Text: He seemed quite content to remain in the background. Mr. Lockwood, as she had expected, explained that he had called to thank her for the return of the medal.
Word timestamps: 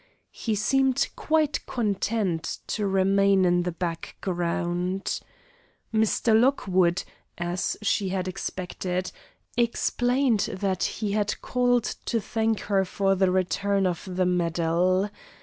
He 0.31 0.55
seemed 0.55 1.09
quite 1.15 1.63
content 1.67 2.57
to 2.65 2.87
remain 2.87 3.45
in 3.45 3.61
the 3.61 3.71
background. 3.71 5.19
Mr. 5.93 6.33
Lockwood, 6.33 7.03
as 7.37 7.77
she 7.83 8.09
had 8.09 8.27
expected, 8.27 9.11
explained 9.55 10.49
that 10.53 10.81
he 10.81 11.11
had 11.11 11.39
called 11.43 11.83
to 12.05 12.19
thank 12.19 12.61
her 12.61 12.83
for 12.83 13.13
the 13.13 13.29
return 13.29 13.85
of 13.85 14.01
the 14.11 14.25
medal. 14.25 15.11